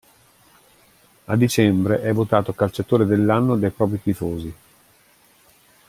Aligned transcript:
A 1.25 1.35
dicembre 1.35 2.01
è 2.01 2.11
votato 2.11 2.55
"calciatore 2.55 3.05
dell'anno" 3.05 3.55
dai 3.55 3.69
propri 3.69 4.01
tifosi. 4.01 4.53